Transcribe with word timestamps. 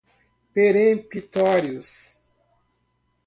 peremptórios 0.53 2.09